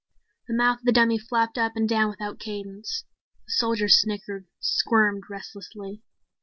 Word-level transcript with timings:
The 0.47 0.55
mouth 0.55 0.79
of 0.79 0.85
the 0.85 0.91
dummy 0.93 1.19
flapped 1.19 1.59
up 1.59 1.73
and 1.75 1.87
down 1.87 2.09
without 2.09 2.39
cadence. 2.39 3.03
The 3.45 3.51
soldiers 3.51 4.01
snickered, 4.01 4.47
squirmed 4.59 5.29
restlessly. 5.29 6.01